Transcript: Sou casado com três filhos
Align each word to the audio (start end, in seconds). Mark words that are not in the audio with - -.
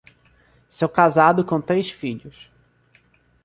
Sou 0.67 0.89
casado 0.89 1.45
com 1.45 1.61
três 1.61 1.91
filhos 1.91 2.49